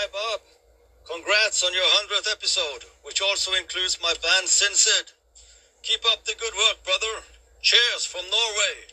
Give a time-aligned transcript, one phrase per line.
[0.00, 0.40] Hi, Bob.
[1.10, 4.70] Congrats on your 100th episode, which also includes my band Sin.
[5.82, 7.24] Keep up the good work, brother.
[7.62, 8.86] Cheers from Norway.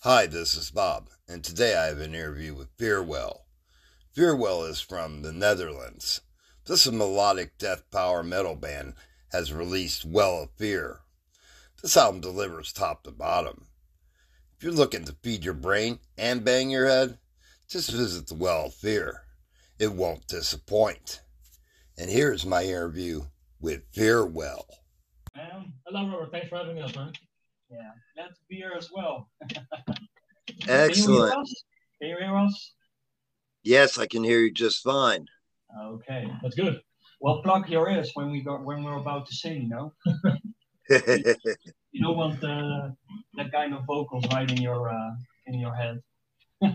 [0.00, 3.42] Hi, this is Bob, and today I have an interview with Fearwell.
[4.16, 6.22] Fearwell is from the Netherlands.
[6.66, 8.94] This melodic death power metal band
[9.30, 11.02] has released Well of Fear.
[11.80, 13.66] This album delivers top to bottom.
[14.56, 17.18] If you're looking to feed your brain and bang your head,
[17.68, 19.22] just visit the Well of Fear.
[19.78, 21.20] It won't disappoint.
[21.98, 23.22] And here's my interview
[23.60, 24.64] with Fearwell.
[25.36, 26.32] Man, hello, Robert.
[26.32, 27.12] Thanks for having us, man.
[27.70, 29.28] Yeah, glad to be here as well.
[30.68, 31.34] Excellent.
[31.34, 31.54] Can you,
[32.00, 32.72] can you hear us?
[33.64, 35.26] Yes, I can hear you just fine.
[35.78, 36.80] Okay, That's good.
[37.20, 39.62] well, plug your ears when we got when we're about to sing.
[39.62, 39.92] You know,
[41.90, 42.90] you don't want uh,
[43.34, 45.10] that kind of vocals right in your uh,
[45.46, 46.00] in your head.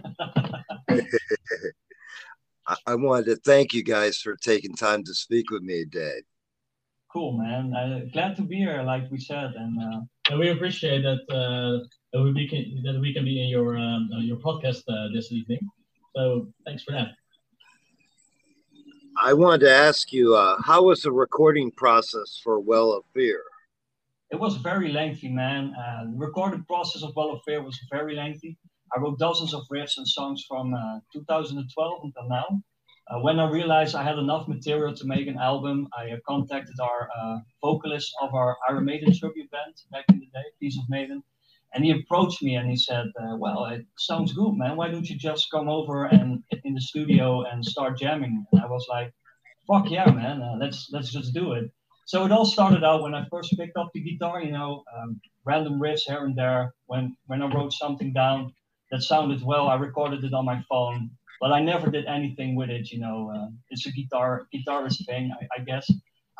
[2.88, 6.22] I, wanted to thank you guys for taking time to speak with me today.
[7.11, 7.73] Cool, man.
[7.73, 11.86] Uh, glad to be here, like we said, and uh, And we appreciate that uh,
[12.13, 15.31] that we can that we can be in your um, uh, your podcast uh, this
[15.31, 15.59] evening.
[16.16, 17.09] So thanks for that.
[19.22, 23.44] I wanted to ask you, uh, how was the recording process for Well of Fear?
[24.31, 25.75] it was very lengthy, man.
[25.78, 28.58] Uh, the recording process of Well of Fear was very lengthy.
[28.94, 32.61] I wrote dozens of riffs and songs from uh, 2012 until now.
[33.08, 36.75] Uh, when I realized I had enough material to make an album, I uh, contacted
[36.80, 40.89] our uh, vocalist of our Iron Maiden tribute band back in the day, Piece of
[40.89, 41.23] Maiden,
[41.73, 44.78] and he approached me and he said, uh, "Well, it sounds good, man.
[44.78, 48.67] Why don't you just come over and in the studio and start jamming?" And I
[48.67, 49.14] was like,
[49.67, 50.42] "Fuck yeah, man!
[50.42, 51.72] Uh, let's let's just do it."
[52.06, 55.19] So it all started out when I first picked up the guitar, you know, um,
[55.45, 56.73] random riffs here and there.
[56.88, 58.53] When when I wrote something down
[58.92, 62.70] that sounded well, I recorded it on my phone, but I never did anything with
[62.70, 62.92] it.
[62.92, 65.89] You know, uh, it's a guitar guitarist thing, I, I guess.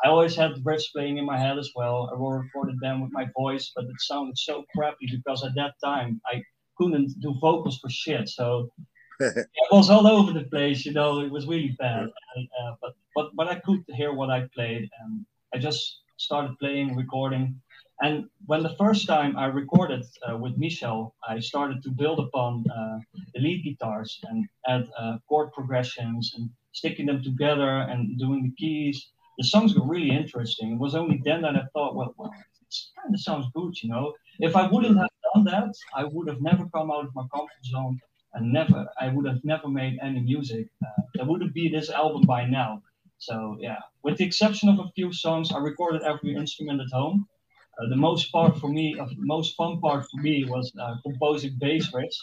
[0.04, 2.10] I always had the riffs playing in my head as well.
[2.12, 6.20] I recorded them with my voice, but it sounded so crappy because at that time
[6.26, 6.42] I
[6.76, 8.28] couldn't do vocals for shit.
[8.28, 8.70] So
[9.20, 10.84] it was all over the place.
[10.84, 12.08] You know, it was really bad.
[12.36, 15.24] And, uh, but but but I could hear what I played, and
[15.54, 17.60] I just started playing, recording.
[18.00, 22.64] And when the first time I recorded uh, with Michel, I started to build upon
[22.68, 22.98] uh,
[23.34, 28.54] the lead guitars and add uh, chord progressions and sticking them together and doing the
[28.58, 29.10] keys.
[29.38, 30.72] The songs were really interesting.
[30.72, 33.88] It was only then that I thought, well, well, it kind of sounds good, you
[33.90, 34.14] know.
[34.40, 37.64] If I wouldn't have done that, I would have never come out of my comfort
[37.64, 38.00] zone
[38.34, 40.68] and never, I would have never made any music.
[40.84, 42.82] Uh, there wouldn't be this album by now.
[43.18, 47.28] So yeah, with the exception of a few songs, I recorded every instrument at home.
[47.78, 50.96] Uh, the most part for me, uh, the most fun part for me was uh,
[51.02, 52.16] composing bass riffs.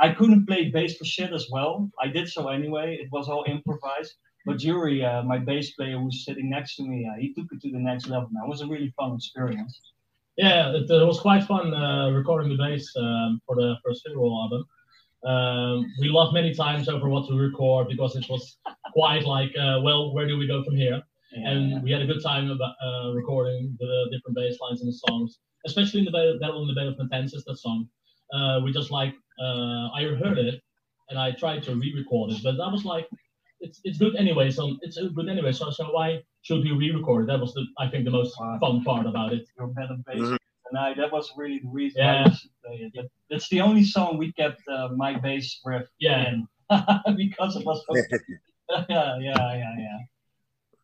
[0.00, 1.90] I couldn't play bass for shit as well.
[2.02, 2.98] I did so anyway.
[3.00, 4.14] It was all improvised.
[4.44, 7.60] But Yuri, uh, my bass player who's sitting next to me, uh, he took it
[7.62, 8.28] to the next level.
[8.32, 8.44] Man.
[8.44, 9.80] It was a really fun experience.
[10.36, 14.42] Yeah, it, uh, was quite fun uh, recording the bass um, for the first Fearwell
[14.42, 14.64] album.
[15.24, 18.56] Um, we laughed many times over what to record because it was
[18.92, 21.02] quite like, well, where do we go from here?
[21.32, 24.92] And we had a good time about uh, recording the different bass lines in the
[25.08, 27.88] songs, especially in the Battle, Battle in the Bay of Matanzas, that song.
[28.32, 30.60] Uh, we just like, uh, I heard it
[31.10, 33.08] and I tried to re-record it, but I was like,
[33.60, 37.26] it's, it's good anyway, so it's good anyway, so, so why should we re-record?
[37.28, 38.58] That was, the, I think, the most Wow.
[38.60, 39.46] fun part about it.
[39.58, 40.38] You're better bass Mhm.
[40.70, 40.94] than I.
[40.94, 42.22] That was really the reason Yeah.
[42.22, 42.92] why we should play it.
[42.94, 46.28] That- That's the only song we kept uh, my bass riff Yeah.
[46.30, 46.46] in
[47.16, 47.94] because it was so
[48.88, 49.98] yeah, yeah, yeah, yeah.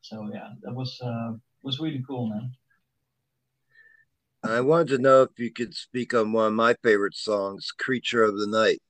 [0.05, 1.33] So yeah, that was uh,
[1.63, 2.53] was really cool, man.
[4.43, 8.25] I wanted to know if you could speak on one of my favorite songs, Creature
[8.25, 8.83] of the Night.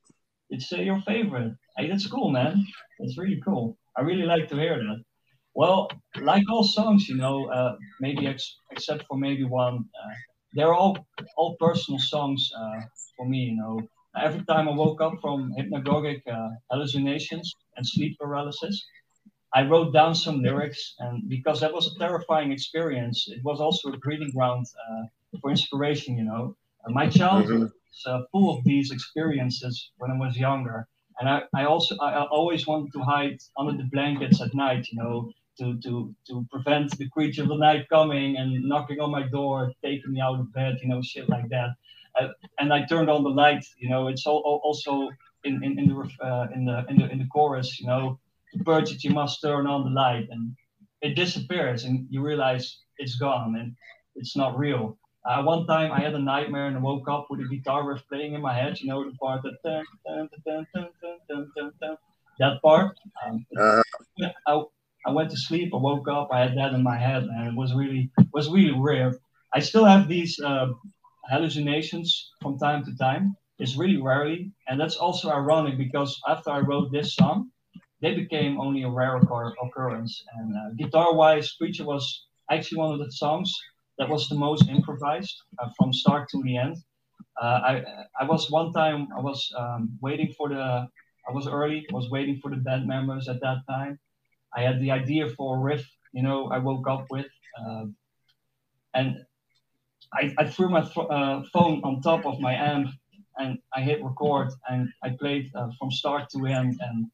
[0.50, 1.54] It's uh, your favorite.
[1.76, 2.66] Hey, that's cool, man.
[2.98, 3.78] That's really cool.
[3.96, 5.04] I really like to hear that.
[5.54, 5.88] Well,
[6.20, 10.14] like all songs, you know, uh, maybe ex- except for maybe one, uh,
[10.54, 10.98] they're all
[11.36, 12.80] all personal songs uh,
[13.16, 13.38] for me.
[13.50, 13.74] You know,
[14.20, 18.84] every time I woke up from hypnagogic uh, hallucinations and sleep paralysis,
[19.54, 23.92] I wrote down some lyrics, and because that was a terrifying experience, it was also
[23.92, 25.04] a breeding ground uh,
[25.40, 26.18] for inspiration.
[26.18, 26.56] You know,
[26.86, 31.42] uh, my childhood was uh, full of these experiences when I was younger, and I,
[31.54, 34.88] I also I, I always wanted to hide under the blankets at night.
[34.90, 39.10] You know, to to to prevent the creature of the night coming and knocking on
[39.10, 40.78] my door, taking me out of bed.
[40.82, 41.70] You know, shit like that.
[42.20, 42.28] Uh,
[42.58, 43.64] and I turned on the light.
[43.78, 45.10] You know, it's all, all- also
[45.44, 45.96] in in, in the
[46.26, 47.80] uh, in the in the in the chorus.
[47.80, 48.18] You know,
[48.62, 50.54] purge it, you must turn on the light, and
[51.02, 53.74] it disappears, and you realize it's gone and
[54.16, 54.98] it's not real.
[55.26, 58.02] Uh, one time I had a nightmare and I woke up with a guitar riff
[58.08, 58.78] playing in my head.
[58.80, 61.96] You know the part that dun, dun, dun, dun, dun, dun, dun, dun,
[62.38, 62.96] that part.
[63.24, 63.82] Um, uh,
[64.46, 64.62] I,
[65.06, 65.72] I went to sleep.
[65.74, 66.28] I woke up.
[66.30, 69.16] I had that in my head, and it was really was really weird.
[69.54, 70.68] I still have these uh,
[71.30, 73.34] hallucinations from time to time.
[73.58, 77.50] It's really rarely, and that's also ironic because after I wrote this song,
[78.04, 80.22] they became only a rare occurrence.
[80.36, 83.50] And uh, guitar-wise, Creature was actually one of the songs
[83.96, 86.76] that was the most improvised uh, from start to the end.
[87.40, 87.72] Uh, I
[88.20, 90.86] I was one time I was um, waiting for the
[91.28, 93.98] I was early was waiting for the band members at that time.
[94.58, 97.86] I had the idea for a riff, you know, I woke up with, uh,
[98.92, 99.08] and
[100.12, 100.82] I, I threw my
[101.16, 102.88] uh, phone on top of my amp
[103.38, 107.10] and I hit record and I played uh, from start to end and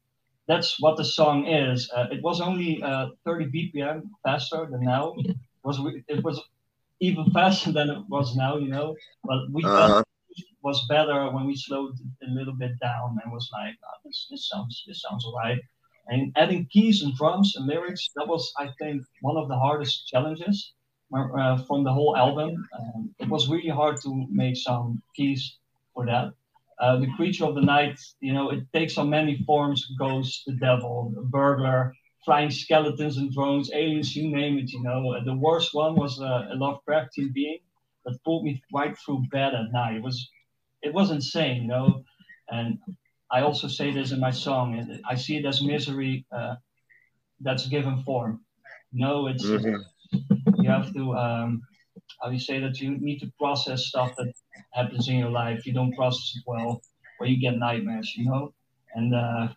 [0.51, 1.89] that's what the song is.
[1.95, 5.15] Uh, it was only uh, 30 BPM faster than now.
[5.17, 6.37] It was it was
[6.99, 8.95] even faster than it was now, you know.
[9.23, 10.03] But we uh-huh.
[10.61, 11.95] was better when we slowed
[12.27, 15.61] a little bit down and was like, oh, this, this sounds this sounds alright.
[16.07, 20.07] And adding keys and drums and lyrics, that was I think one of the hardest
[20.07, 20.73] challenges
[21.13, 22.51] uh, from the whole album.
[22.77, 25.41] Um, it was really hard to make some keys
[25.93, 26.33] for that.
[26.81, 30.53] Uh, the creature of the night, you know, it takes on many forms: ghost, the
[30.55, 31.93] devil, a burglar,
[32.25, 34.71] flying skeletons and drones, aliens, you name it.
[34.71, 37.59] You know, the worst one was uh, a Lovecraftian being
[38.05, 39.95] that pulled me right through bed at night.
[39.97, 40.29] It was,
[40.81, 42.03] it was insane, you know.
[42.49, 42.79] And
[43.31, 44.99] I also say this in my song.
[45.07, 46.55] I see it as misery uh,
[47.39, 48.41] that's given form.
[48.91, 49.75] No, it's mm-hmm
[50.57, 51.61] you have to um,
[52.21, 54.31] how you say that you need to process stuff that
[54.71, 55.65] happens in your life.
[55.65, 56.81] You don't process it well,
[57.19, 58.13] or you get nightmares.
[58.15, 58.53] You know.
[58.93, 59.47] And uh,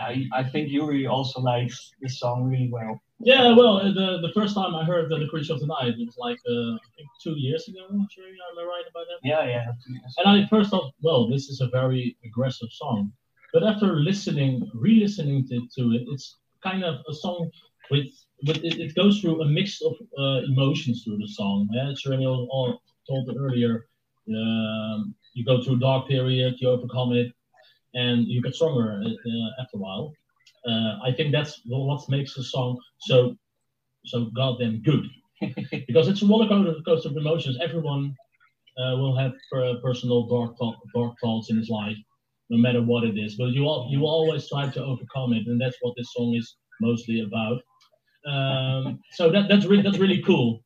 [0.00, 3.00] I, I think Yuri also likes this song really well.
[3.20, 6.06] Yeah, well, the the first time I heard the, the Creature of the Night, it
[6.06, 7.80] was like uh, I think two years ago.
[7.90, 9.28] I'm sure am I right about that?
[9.28, 9.72] Yeah, yeah.
[10.18, 13.12] And I first thought, well, this is a very aggressive song,
[13.52, 17.50] but after listening, re-listening to, to it, it's kind of a song
[17.90, 18.06] with
[18.42, 21.68] but it, it goes through a mix of uh, emotions through the song.
[21.72, 23.88] Yeah, Serenial all told it earlier.
[24.28, 27.32] Um, you go through a dark period, you overcome it,
[27.94, 30.12] and you get stronger uh, after a while.
[30.66, 33.36] Uh, I think that's what makes the song so
[34.04, 35.04] so goddamn good
[35.86, 36.48] because it's a roller
[36.84, 37.58] coaster of emotions.
[37.62, 38.14] Everyone
[38.78, 39.32] uh, will have
[39.82, 40.56] personal dark
[40.94, 41.96] dark thoughts in his life,
[42.50, 43.36] no matter what it is.
[43.36, 46.56] But you all, you always try to overcome it, and that's what this song is
[46.80, 47.60] mostly about.
[48.26, 50.62] Um, so that, that's really that's really cool,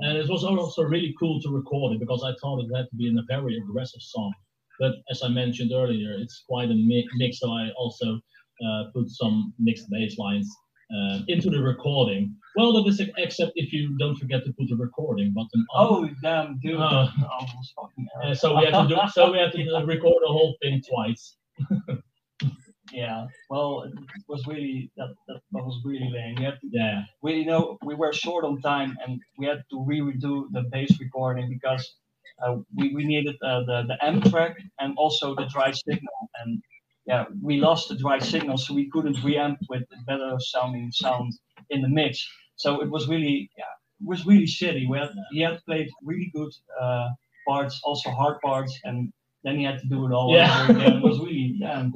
[0.00, 2.96] and it was also really cool to record it because I thought it had to
[2.96, 4.32] be in a very aggressive song.
[4.78, 7.40] But as I mentioned earlier, it's quite a mix.
[7.40, 8.18] So I also
[8.66, 10.48] uh, put some mixed bass lines
[10.94, 12.34] uh, into the recording.
[12.56, 15.86] Well, that is except if you don't forget to put the recording button on.
[15.86, 16.80] Oh damn, dude!
[16.80, 17.08] Uh,
[18.24, 19.00] uh, so we have to do.
[19.12, 21.36] So we have to record the whole thing twice.
[22.92, 23.92] Yeah, well, it
[24.28, 26.36] was really that, that, was really lame.
[26.38, 29.62] We had to, yeah, we you know we were short on time and we had
[29.70, 31.94] to re-redo the bass recording because
[32.42, 36.62] uh, we we needed uh, the the M track and also the dry signal and
[37.06, 41.32] yeah we lost the dry signal so we couldn't reamp with better sounding sound
[41.70, 42.26] in the mix.
[42.56, 44.88] So it was really yeah it was really shitty.
[44.88, 47.08] We had, he had played really good uh,
[47.46, 49.12] parts, also hard parts, and
[49.44, 50.62] then he had to do it all yeah.
[50.62, 50.96] over again.
[50.96, 51.92] It was really damn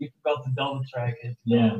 [0.00, 1.36] we forgot to double track it.
[1.44, 1.78] Yeah.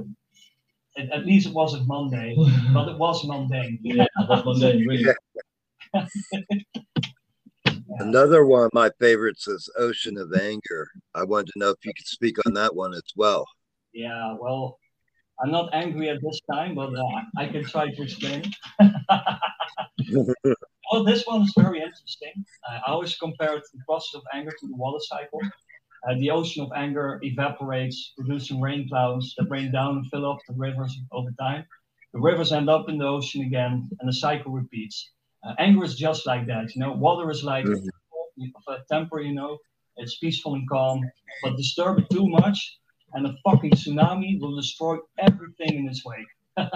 [0.96, 2.36] It, at least it wasn't Monday,
[2.74, 3.78] but it was mundane.
[3.82, 5.14] Yeah, it was mundane, really.
[5.94, 6.04] yeah.
[7.98, 10.88] Another one of my favorites is Ocean of Anger.
[11.14, 13.44] I wanted to know if you could speak on that one as well.
[13.92, 14.78] Yeah, well,
[15.42, 17.02] I'm not angry at this time, but uh,
[17.36, 18.44] I can try to explain.
[18.78, 20.24] well,
[21.04, 22.44] this one is very interesting.
[22.68, 25.40] I always compare the process of anger to the water cycle.
[26.08, 30.38] Uh, the ocean of anger evaporates, producing rain clouds that rain down and fill up
[30.48, 31.64] the rivers over time.
[32.12, 35.10] The rivers end up in the ocean again, and the cycle repeats.
[35.44, 36.92] Uh, anger is just like that, you know.
[36.92, 38.44] Water is like mm-hmm.
[38.68, 39.58] a temper, you know.
[39.96, 41.02] It's peaceful and calm,
[41.42, 42.78] but disturb it too much,
[43.12, 46.26] and a fucking tsunami will destroy everything in its wake.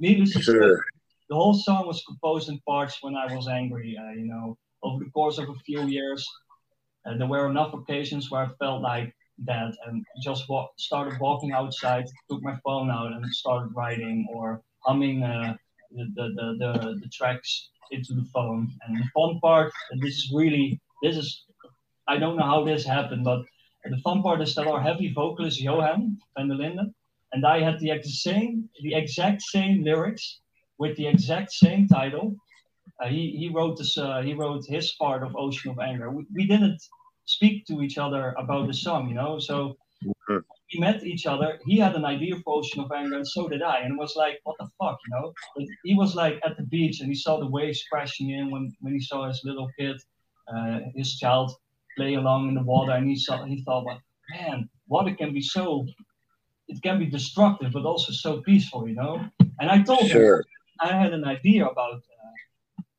[0.00, 0.76] Needless to sure.
[0.76, 0.82] say,
[1.28, 3.96] the whole song was composed in parts when I was angry.
[4.00, 6.26] Uh, you know, over the course of a few years,
[7.06, 9.14] uh, there were enough occasions where I felt like
[9.44, 14.62] that and just walk, started walking outside, took my phone out and started writing or
[14.84, 15.56] humming uh,
[15.90, 18.70] the, the, the, the, tracks into the phone.
[18.86, 21.44] And the fun part, this is really, this is,
[22.06, 23.42] I don't know how this happened, but
[23.84, 26.94] the fun part is that our heavy vocalist Johan van der Linden
[27.32, 30.40] and I had the exact same, the exact same lyrics
[30.78, 32.34] with the exact same title
[33.02, 33.96] uh, he he wrote this.
[33.96, 36.10] Uh, he wrote his part of Ocean of Anger.
[36.10, 36.80] We, we didn't
[37.24, 39.38] speak to each other about the song, you know.
[39.38, 39.76] So
[40.28, 41.58] we met each other.
[41.66, 43.80] He had an idea for Ocean of Anger, and so did I.
[43.80, 45.32] And it was like, what the fuck, you know?
[45.56, 48.74] But he was like at the beach, and he saw the waves crashing in when,
[48.80, 50.00] when he saw his little kid,
[50.52, 51.52] uh, his child,
[51.96, 55.42] play along in the water, and he saw he thought, well, man, water can be
[55.42, 55.86] so,
[56.68, 59.24] it can be destructive, but also so peaceful, you know.
[59.58, 60.38] And I told sure.
[60.38, 60.44] him
[60.80, 62.02] I had an idea about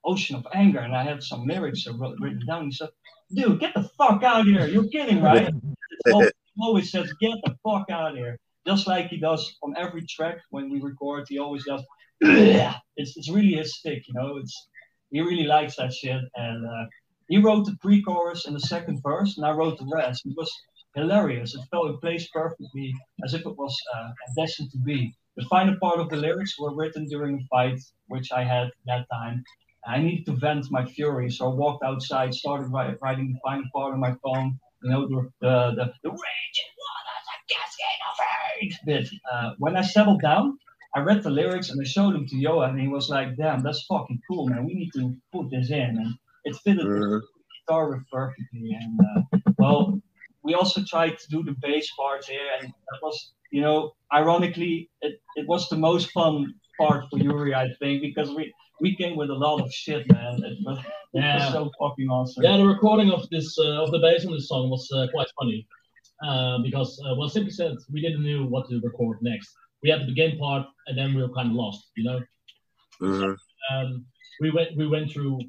[0.05, 2.65] Ocean of Anger, and I had some lyrics written down.
[2.65, 2.89] He said,
[3.33, 4.67] dude, get the fuck out of here.
[4.67, 5.53] You're kidding, right?
[6.05, 8.37] he always says, get the fuck out of here.
[8.65, 11.83] Just like he does on every track when we record, he always does,
[12.21, 14.37] it's, it's really his stick, you know?
[14.37, 14.67] It's
[15.09, 16.21] He really likes that shit.
[16.35, 16.85] And uh,
[17.27, 20.25] he wrote the pre chorus and the second verse, and I wrote the rest.
[20.25, 20.51] It was
[20.95, 21.55] hilarious.
[21.55, 22.93] It fell in place perfectly
[23.23, 25.15] as if it was uh, destined to be.
[25.37, 29.05] The final part of the lyrics were written during a fight, which I had that
[29.11, 29.43] time.
[29.85, 33.93] I needed to vent my fury, so I walked outside, started writing the final part
[33.93, 34.59] on my phone.
[34.83, 38.17] You know, the the the, the raging waters of cascade of
[38.59, 39.09] hate bit.
[39.31, 40.57] Uh, when I settled down,
[40.95, 43.63] I read the lyrics and I showed them to Johan, and he was like, "Damn,
[43.63, 44.65] that's fucking cool, man.
[44.65, 47.11] We need to put this in." And it fitted mm-hmm.
[47.11, 47.21] the
[47.67, 48.77] guitar riff perfectly.
[48.79, 50.01] And uh, well,
[50.43, 54.89] we also tried to do the bass parts here, and that was, you know, ironically,
[55.01, 59.15] it, it was the most fun part for Yuri, I think, because we we came
[59.15, 60.43] with a lot of shit, man.
[60.43, 60.79] It was,
[61.13, 61.35] yeah.
[61.35, 62.43] it was so fucking awesome.
[62.43, 65.27] Yeah, the recording of this uh, of the bass on this song was uh, quite
[65.39, 65.67] funny
[66.27, 69.49] uh, because, uh, well, simply said, we didn't know what to record next.
[69.83, 72.19] We had the begin part, and then we were kind of lost, you know.
[73.01, 73.75] Mm-hmm.
[73.75, 74.05] Um,
[74.41, 75.39] we went we went through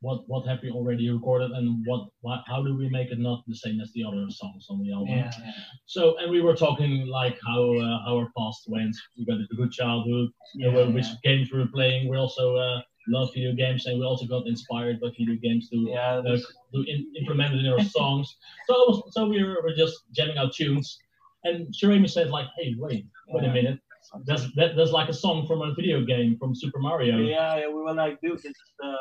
[0.00, 3.42] what what have we already recorded and what, what how do we make it not
[3.46, 5.08] the same as the other songs on the album?
[5.08, 5.52] Yeah, yeah.
[5.86, 8.94] so and we were talking like how uh, how our past went.
[9.16, 12.08] We got a good childhood yeah, you know, which games we were playing.
[12.08, 15.76] We also uh, love video games and we also got inspired by video games to
[15.90, 18.36] yeah, uh, to in, implement in our songs.
[18.68, 20.98] So was, so we were, were just jamming out tunes.
[21.44, 23.80] And Jeremy said like hey wait wait a minute
[24.24, 27.18] that's that, that's like a song from a video game from Super Mario.
[27.18, 28.96] Yeah, yeah we were like, dude, it's the,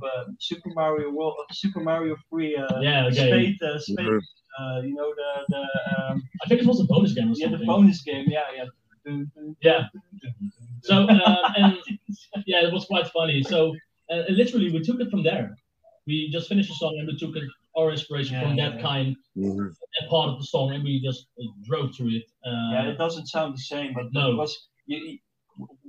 [0.00, 2.56] the Super Mario World, Super Mario Free.
[2.56, 3.28] Uh, yeah, okay.
[3.28, 4.62] Spade, uh, Spade, mm-hmm.
[4.62, 6.12] uh, you know the the.
[6.12, 7.30] Um, I think it was a bonus game.
[7.30, 8.26] Or yeah, the bonus game.
[8.28, 8.64] Yeah, yeah.
[9.62, 9.84] Yeah.
[10.82, 11.78] So uh, and
[12.46, 13.42] yeah, it was quite funny.
[13.42, 13.74] So
[14.10, 15.56] uh, literally, we took it from there.
[16.06, 17.44] We just finished the song and we took it
[17.76, 18.82] our inspiration yeah, from that yeah.
[18.82, 19.66] kind, mm-hmm.
[19.66, 22.24] that part of the song, and we just uh, drove through it.
[22.44, 24.32] Uh, yeah, it doesn't sound the same, but no.
[24.32, 24.68] it was.
[24.86, 25.18] You,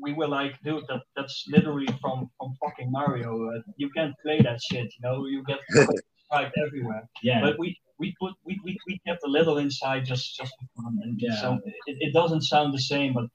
[0.01, 3.49] we were like, dude, that, that's literally from from fucking Mario.
[3.49, 5.25] Uh, you can't play that shit, you know.
[5.25, 5.59] You get
[6.31, 7.07] right everywhere.
[7.23, 7.41] Yeah.
[7.41, 10.99] But we we put we, we, we kept a little inside just just for fun,
[11.03, 11.39] and yeah.
[11.39, 13.25] so it, it doesn't sound the same, but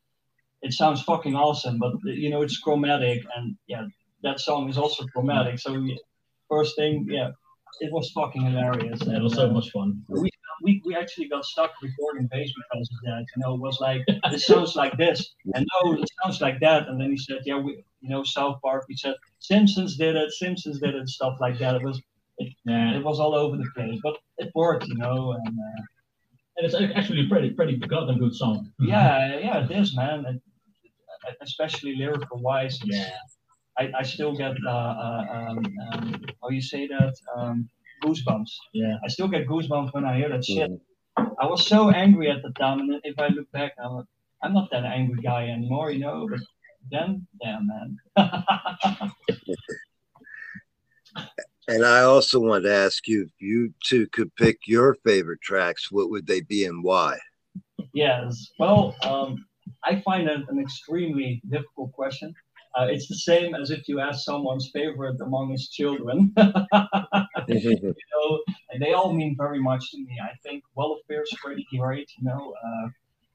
[0.63, 1.79] it sounds fucking awesome.
[1.79, 3.87] But you know, it's chromatic, and yeah,
[4.23, 5.59] that song is also chromatic.
[5.59, 5.87] So
[6.51, 7.31] first thing, yeah,
[7.81, 9.01] it was fucking hilarious.
[9.05, 10.03] Yeah, it was so much fun.
[10.09, 10.31] We,
[10.63, 13.25] we, we actually got stuck recording bass because of that.
[13.35, 16.89] You know, it was like it sounds like this, and no, it sounds like that.
[16.89, 18.87] And then he said, yeah, we, you know, South Park.
[18.89, 21.77] We said Simpsons did it, Simpsons did it, stuff like that.
[21.77, 22.01] It was,
[22.39, 22.97] it, yeah.
[22.97, 25.33] it was all over the place, but it worked, you know.
[25.33, 25.83] And, uh,
[26.57, 28.73] and it's actually a pretty, pretty goddamn good song.
[28.79, 30.25] Yeah, yeah, it is, man.
[30.25, 30.41] And
[31.43, 32.79] especially lyrical wise.
[32.85, 33.11] Yeah.
[33.79, 37.69] I, I still get uh, uh, um, um, how you say that um,
[38.03, 38.51] goosebumps.
[38.73, 38.97] Yeah.
[39.05, 40.71] I still get goosebumps when I hear that shit.
[41.17, 44.05] I was so angry at the time, and if I look back, I'm,
[44.43, 46.29] I'm not that angry guy anymore, you know.
[46.31, 46.41] But
[46.91, 47.97] then, damn man.
[51.69, 55.91] and I also want to ask you if you two could pick your favorite tracks,
[55.91, 57.19] what would they be and why?
[57.93, 58.51] Yes.
[58.59, 59.47] Well, um,
[59.85, 62.35] I find that an extremely difficult question
[62.77, 66.33] uh, it's the same as if you ask someone's favorite among his children.
[67.49, 68.41] you know,
[68.71, 70.19] and they all mean very much to me.
[70.23, 72.11] I think Well of Fear is pretty great.
[72.19, 72.89] You know, uh,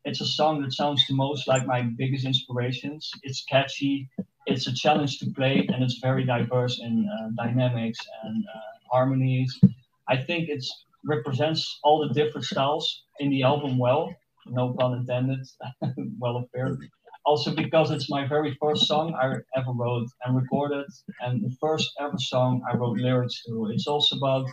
[0.06, 3.12] it's a song that sounds the most like my biggest inspirations.
[3.24, 4.10] It's catchy,
[4.46, 8.60] it's a challenge to play, and it's very diverse in uh, dynamics and uh,
[8.92, 9.60] harmonies.
[10.08, 10.64] I think it
[11.04, 14.14] represents all the different styles in the album well.
[14.46, 15.48] No pun intended.
[16.20, 16.78] Well of Fear
[17.26, 19.26] also because it's my very first song I
[19.58, 20.88] ever wrote and recorded,
[21.22, 23.70] and the first ever song I wrote lyrics to.
[23.72, 24.48] It's also about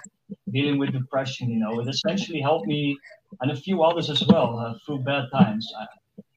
[0.51, 1.51] dealing with depression.
[1.51, 2.97] You know, it essentially helped me
[3.41, 5.67] and a few others as well uh, through bad times.
[5.81, 5.87] I,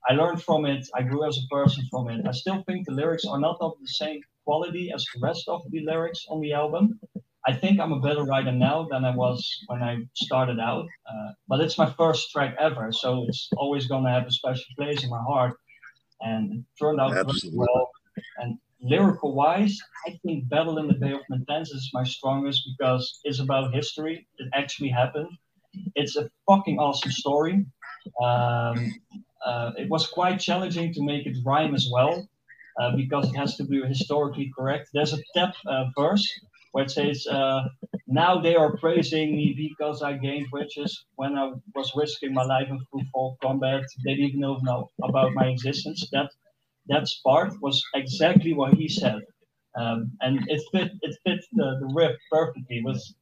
[0.09, 0.88] I learned from it.
[0.95, 2.27] I grew as a person from it.
[2.27, 5.61] I still think the lyrics are not of the same quality as the rest of
[5.69, 7.00] the lyrics on the album.
[7.47, 10.85] I think I'm a better writer now than I was when I started out.
[11.09, 14.65] Uh, but it's my first track ever, so it's always going to have a special
[14.77, 15.57] place in my heart
[16.22, 17.60] and it turned out Absolutely.
[17.60, 17.90] well.
[18.38, 23.20] And lyrical wise, I think Battle in the Bay of Matanzas is my strongest because
[23.24, 24.28] it's about history.
[24.38, 25.30] It actually happened.
[25.96, 27.66] It's a fucking awesome story.
[28.22, 28.94] Um,
[29.46, 32.28] uh, it was quite challenging to make it rhyme as well
[32.80, 34.90] uh, because it has to be historically correct.
[34.94, 36.28] There's a tap uh, verse
[36.72, 37.63] where it says, uh,
[38.12, 42.68] Now they are praising me because I gained riches when I was risking my life
[42.70, 43.84] in fruitful combat.
[44.06, 46.10] They didn't even know about my existence.
[46.12, 46.30] That
[46.88, 49.22] that part was exactly what he said.
[49.77, 52.80] Um, and it fit it fit the, the riff perfectly.
[52.80, 53.15] It was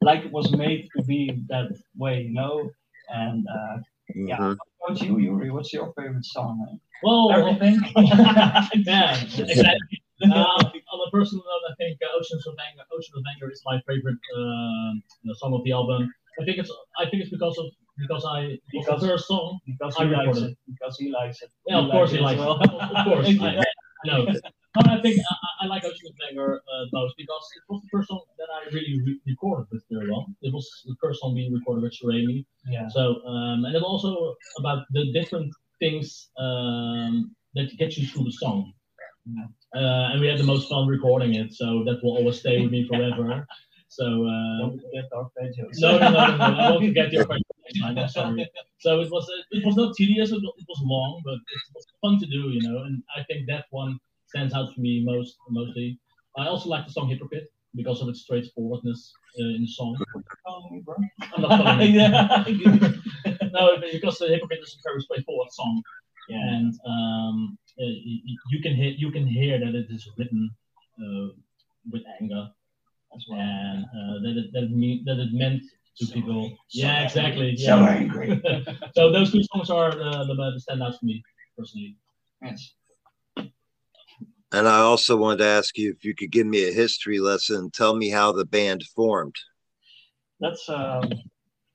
[0.00, 2.70] like it was made to be that way, you know.
[3.10, 3.76] And uh,
[4.16, 4.28] mm-hmm.
[4.28, 4.54] yeah,
[4.86, 5.50] about you, Yuri?
[5.50, 6.58] What's your favorite song?
[6.58, 6.80] Man?
[7.02, 7.80] Well, everything.
[7.96, 10.01] yeah, exactly.
[10.22, 13.62] Uh, on a personal note, I think uh, "Oceans of Anger." "Ocean of Anger" is
[13.64, 16.12] my favorite uh, song of the album.
[16.40, 17.66] I think it's I think it's because of
[17.98, 21.50] because I because the first song because he likes it because he likes it.
[21.66, 22.44] Yeah, of course he likes it.
[22.44, 22.60] Well.
[22.96, 24.26] of course, I, I know.
[24.74, 27.88] But I think I, I like Ocean of Anger uh, most because it was the
[27.92, 30.26] first song that I really re- recorded with very well.
[30.40, 32.46] It was the first song we recorded with Jeremy.
[32.66, 32.88] Yeah.
[32.88, 38.24] So um, and it was also about the different things um, that get you through
[38.24, 38.72] the song.
[39.24, 39.44] Yeah.
[39.74, 42.70] Uh, and we had the most fun recording it, so that will always stay with
[42.70, 43.46] me forever.
[43.88, 45.30] So uh, don't forget our
[45.76, 47.44] No, no, no, no, no, I won't forget your question.
[47.84, 48.48] I'm sorry.
[48.78, 50.32] So it was it was not tedious.
[50.32, 52.84] It was long, but it was fun to do, you know.
[52.84, 55.98] And I think that one stands out for me most mostly.
[56.38, 59.96] I also like the song Hypocrite because of its straightforwardness uh, in the song.
[61.34, 61.94] I'm not calling
[63.52, 65.82] no, because the Hypocrite is a very straightforward song,
[66.28, 66.36] yeah.
[66.36, 70.50] and um, uh, you can hear you can hear that it is written
[71.00, 71.28] uh,
[71.90, 72.48] with anger,
[73.14, 73.40] as well.
[73.40, 75.62] and uh, that it that it, mean, that it meant
[75.98, 76.48] to so, people.
[76.68, 77.56] So yeah, exactly.
[77.56, 77.88] So yeah.
[77.88, 78.42] angry.
[78.94, 81.22] so those two songs are the, the, the standouts for me
[81.56, 81.96] personally.
[82.42, 82.74] Yes.
[84.54, 87.70] And I also wanted to ask you if you could give me a history lesson.
[87.70, 89.36] Tell me how the band formed.
[90.40, 91.10] That's um,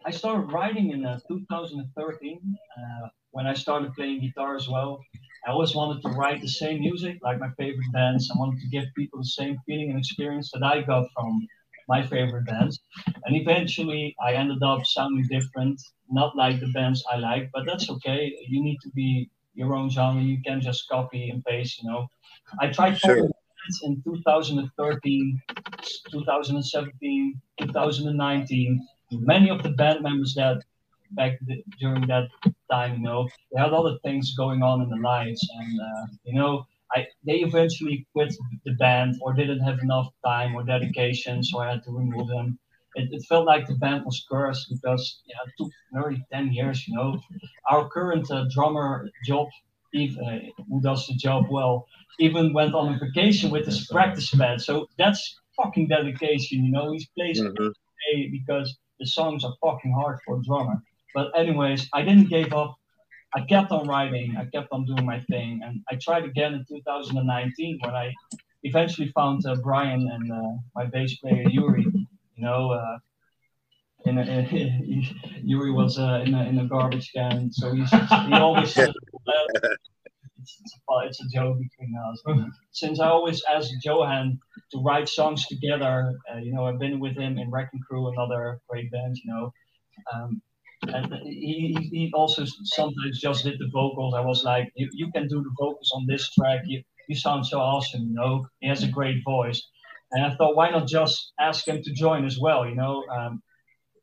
[0.05, 4.99] I started writing in uh, 2013 uh, when I started playing guitar as well.
[5.45, 8.31] I always wanted to write the same music like my favorite bands.
[8.33, 11.47] I wanted to give people the same feeling and experience that I got from
[11.87, 12.79] my favorite bands.
[13.25, 17.91] And eventually, I ended up sounding different, not like the bands I like, but that's
[17.91, 18.35] okay.
[18.47, 20.21] You need to be your own genre.
[20.21, 22.07] You can just copy and paste, you know.
[22.59, 23.29] I tried sure.
[23.83, 25.41] in 2013,
[26.11, 28.87] 2017, 2019.
[29.11, 30.63] Many of the band members that
[31.11, 32.27] back the, during that
[32.71, 36.33] time, you know, they had other things going on in their lives, and uh, you
[36.33, 36.65] know,
[36.95, 38.33] I they eventually quit
[38.65, 42.59] the band or didn't have enough time or dedication, so I had to remove them.
[42.95, 46.87] It, it felt like the band was cursed because yeah, it took nearly 10 years,
[46.87, 47.19] you know.
[47.69, 49.47] Our current uh, drummer, Job,
[49.95, 50.39] uh,
[50.69, 51.87] who does the job well,
[52.19, 54.61] even went on a vacation with his practice band.
[54.61, 56.91] So that's fucking dedication, you know.
[56.91, 58.31] He plays mm-hmm.
[58.31, 60.81] because the songs are fucking hard for a drummer.
[61.17, 62.75] But anyways, I didn't give up.
[63.33, 64.37] I kept on writing.
[64.37, 68.13] I kept on doing my thing, and I tried again in 2019 when I
[68.61, 71.87] eventually found uh, Brian and uh, my bass player Yuri.
[72.35, 72.97] You know, uh,
[74.05, 75.07] in a, in,
[75.43, 77.83] Yuri was uh, in a in a garbage can, so he
[78.33, 78.93] always said,
[80.39, 82.21] it's, it's, a, it's a joke between us.
[82.73, 84.39] Since I always asked Johan
[84.71, 88.59] to write songs together, uh, you know, I've been with him in Wrecking Crew, another
[88.69, 89.51] great band, you know.
[90.13, 90.43] Um,
[90.89, 94.13] and he, he also sometimes just did the vocals.
[94.13, 96.61] I was like, you, you can do the vocals on this track.
[96.65, 98.45] You, you sound so awesome, you know.
[98.59, 99.61] He has a great voice.
[100.11, 103.03] And I thought, why not just ask him to join as well, you know?
[103.11, 103.41] Um,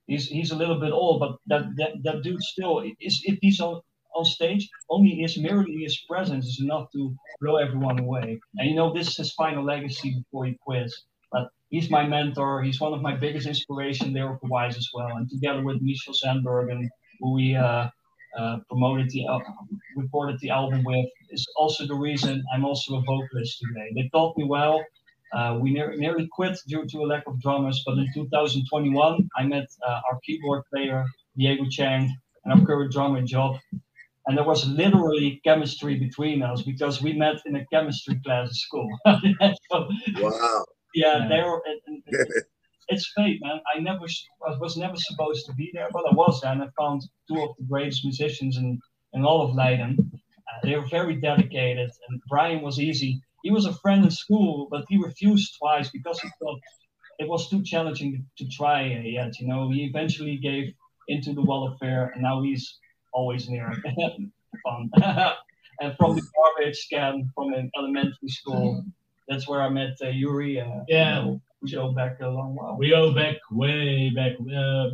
[0.07, 3.61] he's, he's a little bit old, but that, that, that dude still, is, if he's
[3.61, 3.81] on,
[4.15, 8.39] on stage, only his merely his presence is enough to blow everyone away.
[8.57, 11.05] And you know, this is his final legacy before he quits.
[11.75, 12.63] He's my mentor.
[12.63, 15.09] He's one of my biggest inspiration lyrical wise as well.
[15.17, 17.89] And together with Michel Sandbergen, who we uh,
[18.39, 19.41] uh, promoted the uh,
[19.97, 23.89] recorded the album with, is also the reason I'm also a vocalist today.
[23.97, 24.85] They taught me well.
[25.33, 29.43] Uh, we ne- nearly quit due to a lack of drummers, but in 2021, I
[29.43, 31.05] met uh, our keyboard player
[31.37, 32.03] Diego Chang
[32.45, 33.57] and our current drummer Job,
[34.27, 38.55] and there was literally chemistry between us because we met in a chemistry class at
[38.55, 38.89] school.
[39.73, 39.89] so,
[40.21, 40.65] wow.
[40.95, 41.63] Yeah, they were.
[41.67, 42.45] It, it,
[42.89, 43.61] it's fate, man.
[43.75, 44.07] I never
[44.47, 47.43] I was never supposed to be there, but I was there, and I found two
[47.43, 48.79] of the greatest musicians in
[49.13, 49.99] in all of Leiden.
[50.03, 53.21] Uh, they were very dedicated, and Brian was easy.
[53.43, 56.61] He was a friend in school, but he refused twice because he thought
[57.19, 59.39] it was too challenging to try yet.
[59.39, 60.73] You know, he eventually gave
[61.09, 62.79] into the wall affair, and now he's
[63.13, 63.73] always near
[64.65, 64.91] fun.
[65.81, 68.85] and from the garbage can from an elementary school,
[69.29, 70.61] that's where I met uh, Yuri.
[70.61, 72.77] Uh, yeah, you know, we go back a long while.
[72.79, 74.33] We go back way back.
[74.41, 74.91] Uh,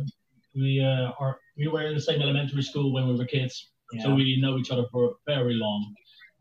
[0.55, 4.03] we uh, are we were in the same elementary school when we were kids, Yeah.
[4.03, 5.93] so we know each other for very long.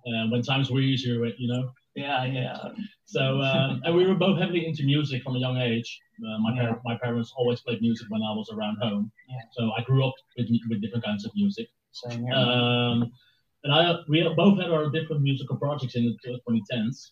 [0.07, 1.71] Uh, when times were easier, you know.
[1.95, 2.57] yeah, yeah.
[3.05, 5.91] So um, and we were both heavily into music from a young age.
[6.25, 9.11] Uh, my par- my parents always played music when I was around home.
[9.29, 9.37] Yeah.
[9.53, 11.67] So I grew up with with different kinds of music.
[11.93, 12.35] Same here.
[12.35, 13.11] Um,
[13.65, 17.11] and I we both had our different musical projects in the 2010s.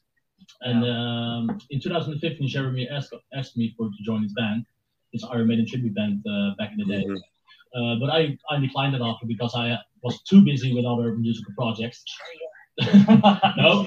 [0.62, 4.64] And um, in 2015, Jeremy asked, asked me for to join his band,
[5.12, 7.04] his Iron Maiden tribute band uh, back in the day.
[7.04, 7.16] Mhm.
[7.74, 11.52] Uh, but I, I declined it after because I was too busy with other musical
[11.54, 12.02] projects.
[13.58, 13.87] no,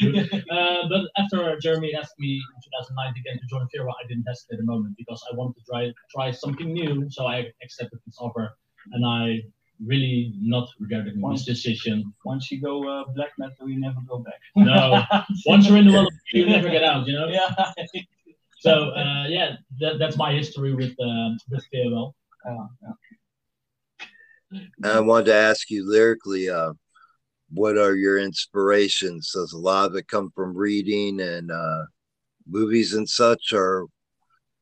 [0.00, 4.60] uh, but after Jeremy asked me in 2009 again to join Fira, I didn't hesitate
[4.60, 7.06] a moment because I wanted to try try something new.
[7.10, 8.56] So I accepted this offer,
[8.92, 9.42] and I
[9.84, 12.12] really not regretting this decision.
[12.24, 14.40] Once you go uh, black metal, you never go back.
[14.56, 15.02] No,
[15.46, 17.06] once you're in the world, you never get out.
[17.06, 17.28] You know.
[17.28, 17.72] yeah.
[18.60, 22.12] So uh, yeah, that, that's my history with um, with Fearwell.
[22.44, 22.66] yeah,
[24.82, 24.96] yeah.
[24.96, 26.72] I wanted to ask you lyrically, uh,
[27.50, 29.30] what are your inspirations?
[29.32, 31.84] Does a lot of it come from reading and uh,
[32.48, 33.86] movies and such, or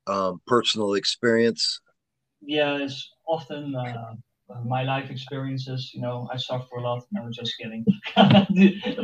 [0.06, 1.80] um, personal experience?
[2.46, 4.14] yeah, it's often uh,
[4.64, 5.90] my life experiences.
[5.94, 7.04] You know, I suffer a lot.
[7.12, 7.84] No, I'm just kidding.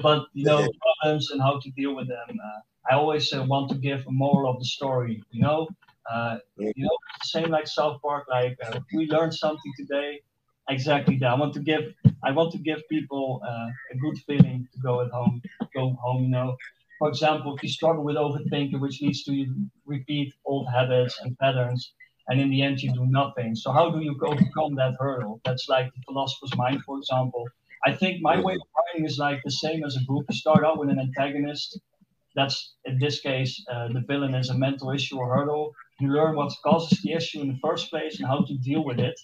[0.03, 0.69] but you know,
[1.01, 2.39] problems and how to deal with them.
[2.45, 5.23] Uh, I always uh, want to give a moral of the story.
[5.31, 5.69] You know,
[6.13, 8.27] uh, you know, same like South Park.
[8.29, 10.21] Like uh, we learned something today.
[10.69, 11.31] Exactly that.
[11.31, 11.93] I want to give.
[12.25, 15.43] I want to give people uh, a good feeling to go at home.
[15.75, 16.23] Go home.
[16.25, 16.57] You know.
[16.99, 19.53] For example, if you struggle with overthinking, which leads to you
[19.87, 21.93] repeat old habits and patterns,
[22.29, 23.55] and in the end you do nothing.
[23.55, 25.41] So how do you overcome that hurdle?
[25.45, 27.47] That's like the philosopher's mind, for example.
[27.85, 30.25] I think my way of writing is like the same as a book.
[30.29, 31.81] You start out with an antagonist.
[32.35, 35.73] That's in this case uh, the villain is a mental issue or hurdle.
[36.01, 38.99] You learn what causes the issue in the first place and how to deal with
[38.99, 39.19] it.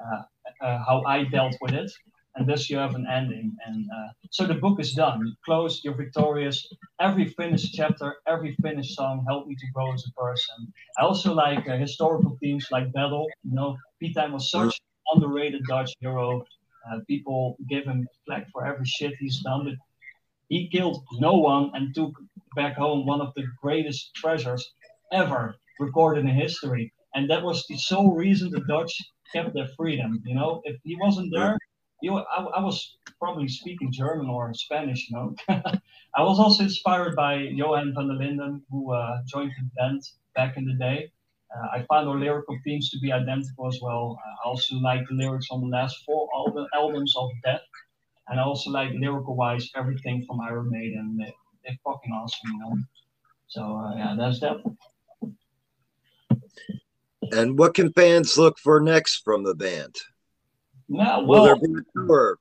[0.00, 0.22] Uh,
[0.64, 1.90] uh, how I dealt with it,
[2.38, 3.54] and thus you have an ending.
[3.66, 5.26] And uh, so the book is done.
[5.26, 5.84] You closed.
[5.84, 6.66] You're victorious.
[7.00, 10.72] Every finished chapter, every finished song helped me to grow as a person.
[10.98, 13.26] I also like uh, historical themes like battle.
[13.42, 14.80] You know, Piet Hein was such
[15.12, 16.44] an underrated Dutch hero.
[16.90, 19.74] Uh, people give him flack for every shit he's done, but
[20.48, 22.12] he killed no one and took
[22.54, 24.64] back home one of the greatest treasures
[25.12, 26.92] ever recorded in history.
[27.14, 28.94] And that was the sole reason the Dutch
[29.32, 30.22] kept their freedom.
[30.24, 31.58] You know, if he wasn't there,
[32.02, 35.08] you know, I, I was probably speaking German or Spanish.
[35.08, 35.34] You know,
[36.14, 40.02] I was also inspired by Johan van der Linden, who uh, joined the band
[40.34, 41.10] back in the day.
[41.54, 44.18] Uh, I found our lyrical themes to be identical as well.
[44.24, 47.62] I also like the lyrics on the last four album, albums of Death,
[48.28, 51.16] and I also like lyrical wise everything from Iron Maiden.
[51.18, 51.32] They,
[51.64, 52.76] they're fucking awesome, you know.
[53.48, 54.58] So uh, yeah, that's that.
[57.32, 59.96] And what can fans look for next from the band?
[60.88, 62.38] Will well, there be tour?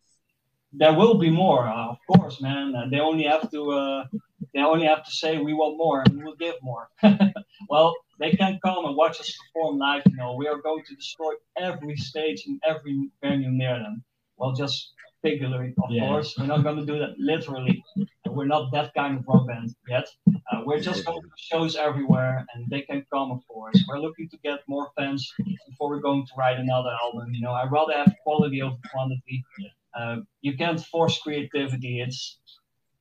[0.73, 2.75] there will be more, uh, of course, man.
[2.75, 4.05] Uh, they only have to uh,
[4.53, 6.89] they only have to say we want more and we'll give more.
[7.69, 10.03] well, they can come and watch us perform live.
[10.07, 14.03] You know, we are going to destroy every stage and every venue near them.
[14.37, 16.07] Well, just figuratively, of Yeah.
[16.07, 16.35] course.
[16.37, 17.83] We're not going to do that literally.
[18.25, 20.07] We're not that kind of rock band yet.
[20.51, 23.83] Uh, we're just going to shows everywhere, and they can come, of course.
[23.87, 25.29] We're looking to get more fans
[25.67, 27.33] before we're going to write another album.
[27.33, 29.43] You know, I'd rather have quality over quantity.
[29.93, 32.01] Uh, you can't force creativity.
[32.01, 32.39] It's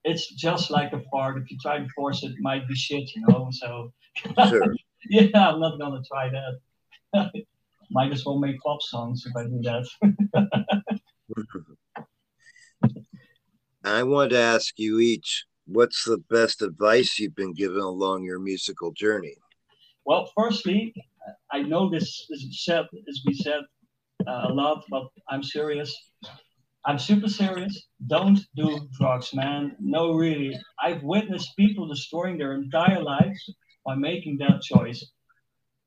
[0.05, 1.39] it's just like a fart.
[1.39, 3.15] If you try to force it, it might be shit.
[3.15, 3.49] You know.
[3.53, 3.93] So
[4.49, 4.75] Sure.
[5.11, 7.31] yeah, I'm not gonna try that.
[7.91, 9.87] might as well make pop songs if I do that.
[13.85, 18.39] I want to ask you each what's the best advice you've been given along your
[18.39, 19.37] musical journey?
[20.05, 20.95] Well, firstly,
[21.51, 23.63] I know this is said is we said
[24.27, 25.95] uh, a lot, but I'm serious.
[26.85, 27.89] I'm super serious.
[28.07, 29.75] Don't do drugs, man.
[29.81, 30.57] No, really.
[30.81, 33.43] I've witnessed people destroying their entire lives
[33.85, 35.05] by making that choice.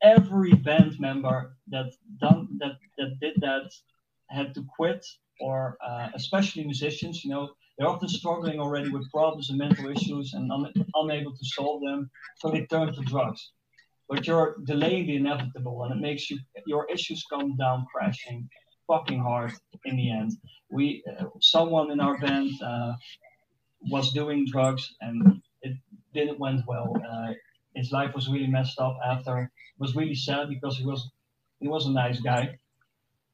[0.03, 3.71] Every band member that done that that did that
[4.29, 5.05] had to quit,
[5.39, 7.23] or uh, especially musicians.
[7.23, 11.45] You know, they're often struggling already with problems and mental issues and un- unable to
[11.45, 13.51] solve them, so they turn to drugs.
[14.09, 18.49] But you're delaying the inevitable and it makes you your issues come down crashing
[18.85, 19.53] fucking hard
[19.85, 20.33] in the end.
[20.69, 22.93] We uh, someone in our band uh,
[23.81, 25.77] was doing drugs and it
[26.13, 26.93] didn't went well.
[27.09, 27.33] Uh,
[27.75, 29.37] his life was really messed up after.
[29.43, 31.09] It was really sad because he was
[31.61, 32.57] he was a nice guy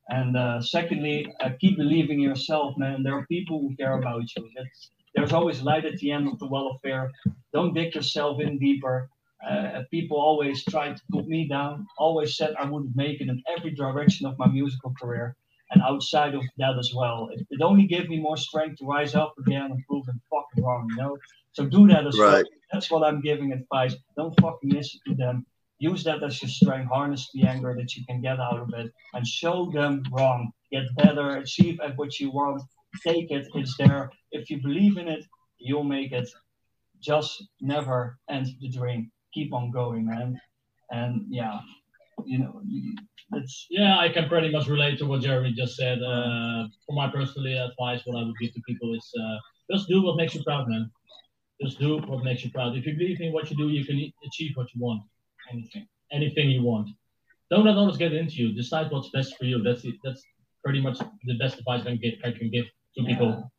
[0.10, 4.24] and uh, secondly uh, keep believing in yourself man there are people who care about
[4.36, 7.12] you it's, there's always light at the end of the well of fear
[7.54, 9.10] don't dig yourself in deeper
[9.46, 13.40] Uh, people always tried to put me down, always said I wouldn't make it in
[13.56, 15.36] every direction of my musical career
[15.72, 17.30] and outside of that as well.
[17.34, 20.64] It, it only gave me more strength to rise up again and prove them fucking
[20.64, 21.14] wrong, you know?
[21.56, 22.44] So do that as right.
[22.44, 22.44] well.
[22.72, 23.94] That's what I'm giving advice.
[24.18, 25.46] Don't fucking listen to them.
[25.80, 26.90] Use that as your strength.
[26.90, 30.52] Harness the anger that you can get out of it and show them wrong.
[30.72, 32.62] Get better, achieve at what you want.
[33.06, 34.10] Take it, it's there.
[34.32, 35.26] If you believe in it,
[35.58, 36.30] you'll make it.
[37.02, 39.12] Just never end the dream.
[39.34, 40.40] Keep on going, man.
[40.92, 41.60] And yeah,
[42.26, 42.62] you know,
[43.34, 46.02] it's yeah, I can pretty much relate to what Jeremy just said.
[46.02, 49.38] Uh, for my personal advice, what I would give to people is uh,
[49.72, 50.90] just do what makes you proud, man.
[51.62, 52.76] Just do what makes you proud.
[52.78, 55.02] If you believe in what you do, you can achieve what you want.
[55.52, 56.90] Anything, anything you want.
[57.52, 58.54] Don't let others get into you.
[58.54, 59.62] Decide what's best for you.
[59.62, 59.96] That's it.
[60.04, 60.24] That's
[60.64, 62.14] pretty much the best advice I can give.
[62.24, 63.08] I can give to yeah.
[63.08, 63.52] people.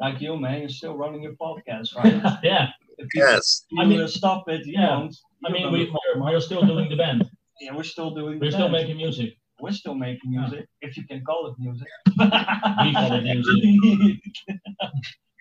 [0.00, 2.20] Like you, man, you're still running your podcast, right?
[2.42, 2.68] yeah.
[2.98, 3.64] If you, yes.
[3.78, 4.62] I mean, stop it.
[4.64, 5.08] yeah.
[5.44, 7.28] I mean, we, we're still doing the band.
[7.60, 8.40] Yeah, we're still doing.
[8.40, 9.36] We're still making music.
[9.60, 10.88] We're still making music, yeah.
[10.88, 11.86] if you can call it music.
[12.18, 14.20] we call it music.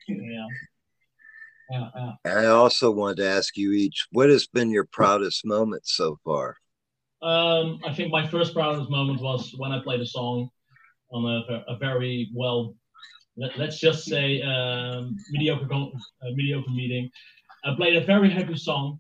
[0.08, 0.46] yeah.
[1.70, 2.12] Yeah, yeah.
[2.26, 6.58] I also wanted to ask you each, what has been your proudest moment so far?
[7.22, 10.50] Um, I think my first proudest moment was when I played a song
[11.12, 12.76] on a, a very well,
[13.38, 17.10] let, us just say, um, mediocre, uh, mediocre meeting.
[17.64, 19.00] I played a very happy song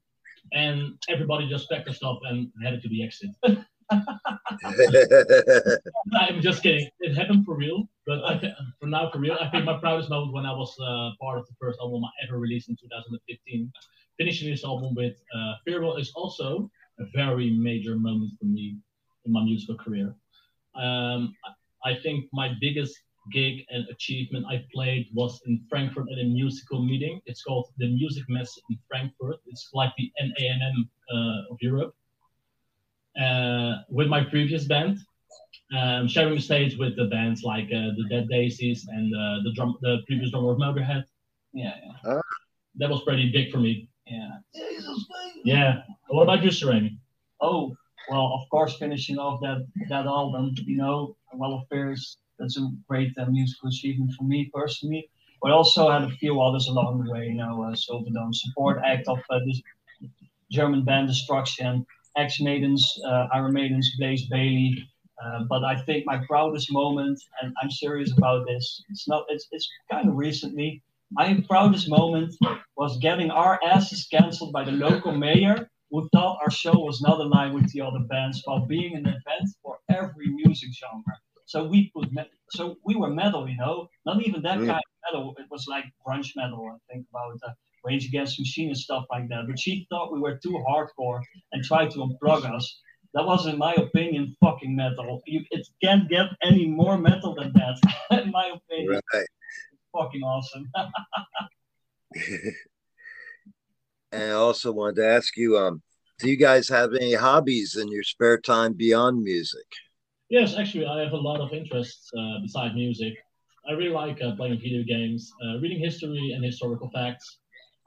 [0.54, 3.30] and everybody just packed their stuff and headed to the exit.
[6.14, 6.90] I'm just kidding.
[7.00, 10.10] It happened for real, but I th- for now, for real, I think my proudest
[10.10, 13.72] moment when I was uh, part of the first album I ever released in 2015.
[14.18, 18.78] Finishing this album with uh, Fearwell is also a very major moment for me
[19.26, 20.16] in my musical career.
[20.76, 21.34] Um,
[21.84, 22.96] I think my biggest
[23.32, 27.22] gig and achievement I played was in Frankfurt at a musical meeting.
[27.26, 29.38] It's called the Musikmesse in Frankfurt.
[29.48, 31.96] It's like the NAMM uh, of Europe.
[33.20, 34.98] Uh, with my previous band,
[35.78, 39.52] um, sharing the stage with the bands like uh, the Dead Daisies and uh, the
[39.56, 41.04] drum, the previous drummer of Motorhead.
[41.54, 41.74] Yeah,
[42.06, 42.22] yeah.
[42.78, 43.90] that was pretty big for me.
[44.08, 44.30] Yeah.
[45.44, 45.82] Yeah.
[46.08, 46.98] What about you, Jeremy?
[47.42, 47.76] Oh,
[48.10, 52.68] well, of course, finishing off that that album, you know, Well of Fears that's a
[52.88, 55.10] great uh, musical achievement for me personally.
[55.42, 58.82] But I also had a few others along the way, you know, uh, Silverdome support
[58.86, 59.62] act of uh, this
[60.52, 61.86] German band Destruction,
[62.18, 64.88] X Maidens, uh, Iron Maidens, Blaze Bayley.
[65.24, 69.48] Uh, but I think my proudest moment, and I'm serious about this, it's not, it's,
[69.52, 70.82] it's kind of recently.
[71.12, 72.34] My proudest moment
[72.76, 77.20] was getting our asses cancelled by the local mayor who thought our show was not
[77.20, 81.16] aligned with the other bands while being an event for every music genre.
[81.46, 82.10] So we put
[82.50, 84.66] so we were metal, you know, not even that mm.
[84.66, 85.36] kind of metal.
[85.38, 86.68] It was like grunge metal.
[86.74, 89.44] I think about uh, Rage Against Machine and stuff like that.
[89.48, 92.80] But she thought we were too hardcore and tried to unplug us.
[93.14, 95.22] That was, in my opinion, fucking metal.
[95.28, 97.80] You, it can't get any more metal than that,
[98.24, 99.02] in my opinion.
[99.14, 99.28] Right.
[99.96, 100.70] fucking awesome.
[104.12, 105.82] and I also wanted to ask you, um,
[106.20, 109.66] do you guys have any hobbies in your spare time beyond music?
[110.30, 113.14] Yes, actually, I have a lot of interests uh, besides music.
[113.68, 117.40] I really like uh, playing video games, uh, reading history and historical facts.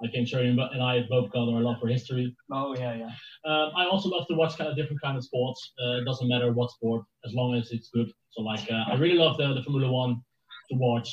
[0.04, 2.36] I think Sherry and I both got our love for history.
[2.52, 3.50] Oh yeah, yeah.
[3.50, 5.72] Um, I also love to watch kind of different kind of sports.
[5.82, 8.10] Uh, it doesn't matter what sport, as long as it's good.
[8.30, 10.20] So like, uh, I really love the, the Formula One
[10.70, 11.08] to watch,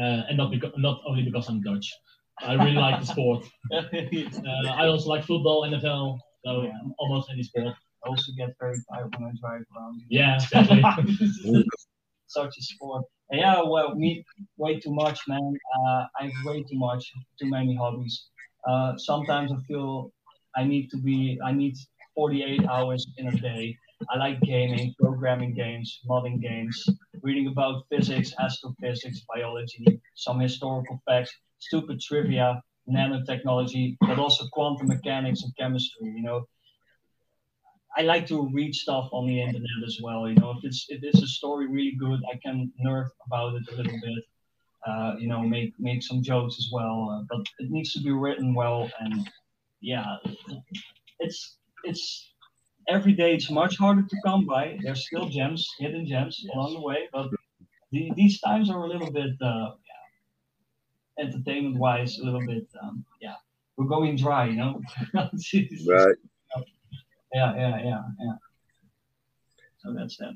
[0.00, 1.92] uh, and not because not only because I'm Dutch.
[2.40, 3.44] I really like the sport.
[3.72, 6.70] I also like football, NFL, so yeah.
[6.98, 10.02] almost any sport I also get very tired when I drive around.
[10.08, 10.82] Yeah, exactly.
[12.28, 13.04] Such a sport.
[13.30, 14.24] And yeah, well, me
[14.56, 15.54] way too much, man.
[15.78, 17.04] Uh, I have way too much,
[17.40, 18.28] too many hobbies.
[18.68, 20.12] Uh, sometimes I feel
[20.56, 21.74] I need to be, I need
[22.14, 23.76] 48 hours in a day.
[24.10, 26.88] I like gaming, programming games, modding games,
[27.22, 35.42] reading about physics, astrophysics, biology, some historical facts, stupid trivia, nanotechnology, but also quantum mechanics
[35.42, 36.12] and chemistry.
[36.16, 36.44] You know,
[37.98, 40.28] I like to read stuff on the internet as well.
[40.28, 43.64] You know, if it's if it's a story really good, I can nerd about it
[43.72, 44.24] a little bit.
[44.86, 47.10] Uh, you know, make make some jokes as well.
[47.10, 49.28] Uh, but it needs to be written well, and
[49.80, 50.16] yeah,
[51.18, 52.32] it's it's
[52.88, 53.34] every day.
[53.34, 54.78] It's much harder to come by.
[54.80, 56.54] There's still gems, hidden gems yes.
[56.54, 57.30] along the way, but
[57.90, 63.04] the, these times are a little bit, uh, yeah, entertainment wise, a little bit, um,
[63.20, 63.34] yeah,
[63.76, 64.46] we're going dry.
[64.46, 64.80] You know,
[65.88, 66.16] right
[67.32, 68.32] yeah, yeah, yeah, yeah.
[69.78, 70.34] So that's it.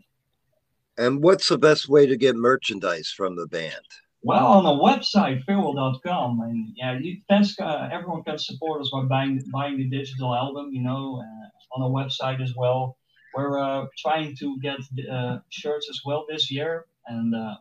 [0.99, 3.87] And what's the best way to get merchandise from the band?
[4.25, 7.59] Well, on the website fearwell.com, and yeah, you, thanks.
[7.59, 10.71] Uh, everyone can support us by buying buying the digital album.
[10.73, 12.97] You know, uh, on the website as well.
[13.35, 14.79] We're uh, trying to get
[15.11, 17.55] uh, shirts as well this year, and uh,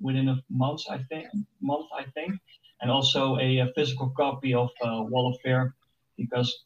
[0.00, 1.26] within a month, I think,
[1.60, 2.38] month I think,
[2.82, 5.74] and also a, a physical copy of uh, Well of Fear,
[6.16, 6.64] because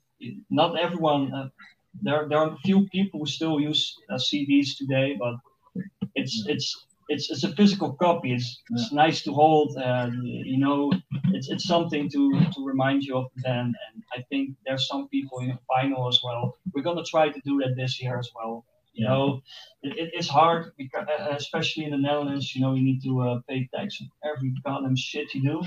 [0.51, 1.51] not everyone.
[2.03, 5.35] There, there are a few people who still use CDs today, but
[6.15, 8.35] it's it's it's it's a physical copy.
[8.35, 9.77] It's, it's nice to hold.
[9.77, 10.93] Uh, you know,
[11.33, 13.75] it's it's something to to remind you of the band.
[13.87, 16.57] And I think there's some people in vinyl as well.
[16.73, 18.65] We're gonna try to do that this year as well.
[18.93, 19.43] You know,
[19.83, 22.55] it, it's hard because uh, especially in the Netherlands.
[22.55, 25.63] You know, you need to uh, pay tax on every goddamn shit you do.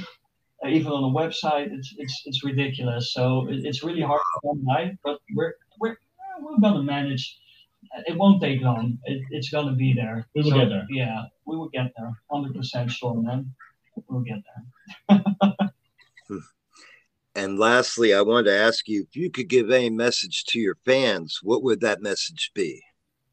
[0.63, 3.13] Uh, even on the website, it's it's it's ridiculous.
[3.13, 4.98] So it, it's really hard to.
[5.04, 5.56] But we're
[6.41, 7.38] we're we're gonna manage
[8.06, 8.97] it won't take long.
[9.06, 10.27] It, it's gonna be there.
[10.36, 10.88] We will so, get there.
[10.89, 12.12] Yeah, we will get there.
[12.32, 13.54] Hundred percent sure, man.
[14.08, 14.39] We'll get
[15.10, 15.23] there.
[17.36, 20.75] and lastly, I wanted to ask you if you could give any message to your
[20.86, 21.39] fans.
[21.43, 22.82] What would that message be?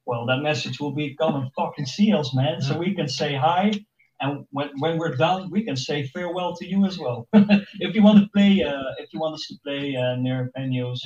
[0.07, 2.61] Well, that message will be come and fucking see us, man.
[2.61, 3.73] So we can say hi,
[4.21, 7.29] and when, when we're done, we can say farewell to you as well.
[7.35, 11.01] if you want to play, uh, if you want us to play uh, near venues,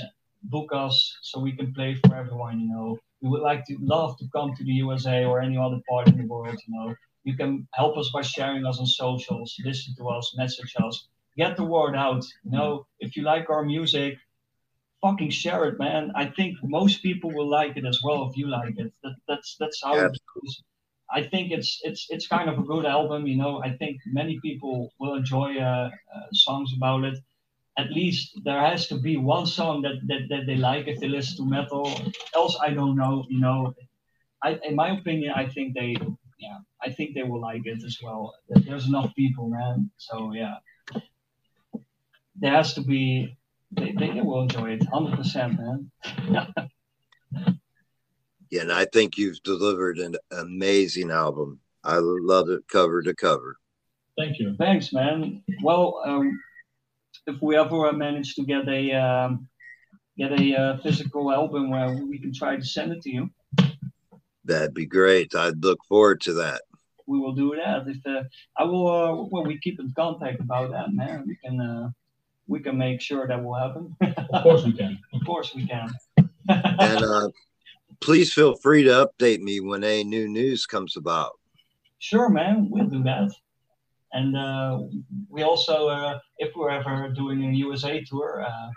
[0.44, 2.60] book us so we can play for everyone.
[2.60, 5.80] You know we would like to love to come to the USA or any other
[5.88, 9.56] part in the world, you know, you can help us by sharing us on socials,
[9.64, 12.24] listen to us, message us, get the word out.
[12.42, 14.18] You know, if you like our music,
[15.00, 16.10] fucking share it, man.
[16.16, 18.92] I think most people will like it as well if you like it.
[19.04, 20.06] That, that's that's how yeah.
[20.06, 20.62] it goes.
[21.14, 23.62] I think it's it's it's kind of a good album, you know.
[23.62, 27.18] I think many people will enjoy uh, uh, songs about it
[27.78, 31.08] at least there has to be one song that, that, that they like if they
[31.08, 31.90] listen to metal.
[32.34, 33.24] Else, I don't know.
[33.28, 33.74] You know,
[34.42, 35.96] I, in my opinion, I think they,
[36.38, 38.34] yeah, I think they will like it as well.
[38.48, 39.90] There's enough people, man.
[39.96, 40.56] So yeah,
[42.36, 43.36] there has to be.
[43.74, 45.90] They, they will enjoy it, hundred percent, man.
[48.50, 51.58] yeah, and I think you've delivered an amazing album.
[51.82, 53.56] I love it cover to cover.
[54.18, 54.54] Thank you.
[54.58, 55.42] Thanks, man.
[55.62, 56.38] Well, um,
[57.26, 59.48] if we ever manage to get a um,
[60.16, 63.30] get a uh, physical album where we can try to send it to you.
[64.44, 65.34] That'd be great.
[65.34, 66.62] I'd look forward to that.
[67.06, 67.86] We will do that.
[67.86, 68.24] If uh,
[68.56, 71.24] I will, uh, well, we keep in contact about that, man.
[71.26, 71.90] We can uh,
[72.46, 73.96] we can make sure that will happen.
[74.32, 74.98] of course we can.
[75.12, 75.88] Of course we can.
[76.48, 77.28] and uh,
[78.00, 81.32] please feel free to update me when any new news comes about.
[81.98, 82.68] Sure, man.
[82.68, 83.30] We'll do that.
[84.12, 84.80] And uh,
[85.28, 88.68] we also, uh, if we're ever doing a USA tour, uh,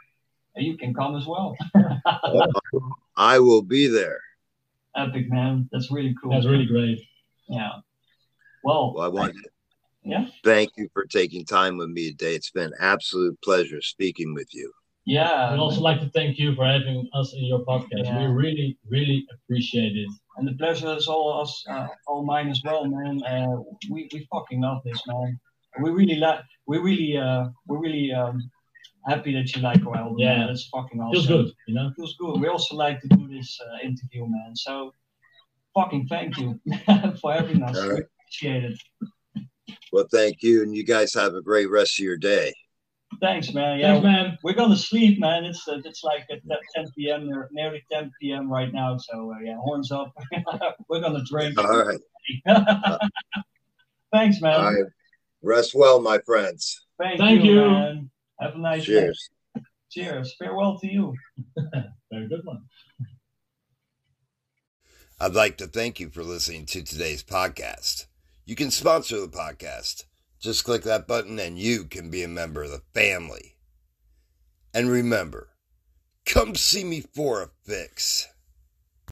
[0.55, 1.55] you can come as well.
[3.17, 4.19] I will be there.
[4.95, 5.67] Epic, man.
[5.71, 6.31] That's really cool.
[6.31, 7.01] That's really great.
[7.49, 7.71] Yeah.
[8.63, 9.49] Well, well I want to
[10.03, 10.27] yeah.
[10.43, 12.35] thank you for taking time with me today.
[12.35, 14.71] It's been an absolute pleasure speaking with you.
[15.05, 15.51] Yeah.
[15.51, 18.05] We'd also like to thank you for having us in your podcast.
[18.05, 18.19] Yeah.
[18.19, 20.09] We really, really appreciate it.
[20.37, 23.23] And the pleasure is all us, uh, all mine as well, man.
[23.23, 23.57] Uh,
[23.89, 25.39] we, we fucking love this, man.
[25.81, 28.49] We really like, we really, uh, we're really um,
[29.07, 30.19] happy that you like our album.
[30.19, 31.13] Yeah, it's fucking awesome.
[31.13, 31.91] Feels good, you know.
[31.95, 32.39] Feels good.
[32.39, 34.55] We also like to do this uh, interview, man.
[34.55, 34.93] So,
[35.73, 36.59] fucking thank you
[37.21, 37.77] for having us.
[37.77, 38.03] Right.
[38.21, 38.79] Appreciate it.
[39.91, 42.53] Well, thank you, and you guys have a great rest of your day.
[43.21, 43.79] Thanks, man.
[43.79, 44.37] Yeah, Thanks, man.
[44.43, 45.45] We're gonna sleep, man.
[45.45, 46.41] It's uh, it's like at
[46.75, 47.29] 10 p.m.
[47.29, 48.51] or nearly 10 p.m.
[48.51, 48.97] right now.
[48.97, 50.13] So uh, yeah, horns up.
[50.89, 51.59] we're gonna drink.
[51.59, 51.99] All right.
[54.13, 54.59] Thanks, man.
[54.59, 54.85] All right.
[55.41, 56.85] Rest well, my friends.
[56.99, 57.61] Thank, Thank you, you.
[57.61, 58.09] Man.
[58.39, 59.29] Have a nice Cheers.
[59.55, 59.61] day.
[59.91, 60.35] Cheers.
[60.39, 61.13] Farewell to you.
[62.11, 62.61] Very good one.
[65.19, 68.07] I'd like to thank you for listening to today's podcast.
[68.45, 70.03] You can sponsor the podcast
[70.45, 73.57] just click that button and you can be a member of the family.
[74.73, 75.49] And remember,
[76.25, 78.27] come see me for a fix.